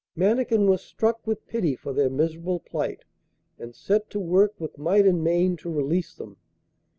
Mannikin 0.15 0.67
was 0.67 0.81
struck 0.81 1.27
with 1.27 1.45
pity 1.45 1.75
for 1.75 1.93
their 1.93 2.09
miserable 2.09 2.59
plight, 2.59 3.03
and 3.59 3.75
set 3.75 4.09
to 4.09 4.19
work 4.19 4.55
with 4.59 4.79
might 4.79 5.05
and 5.05 5.23
main 5.23 5.55
to 5.57 5.69
release 5.69 6.15
them. 6.15 6.37